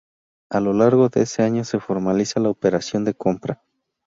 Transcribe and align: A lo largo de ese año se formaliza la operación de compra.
A 0.49 0.59
lo 0.59 0.73
largo 0.73 1.09
de 1.09 1.21
ese 1.21 1.43
año 1.43 1.63
se 1.63 1.79
formaliza 1.79 2.39
la 2.39 2.49
operación 2.49 3.05
de 3.05 3.13
compra. 3.13 3.61